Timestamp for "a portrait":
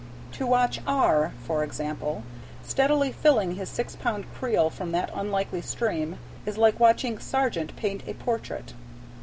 8.07-8.73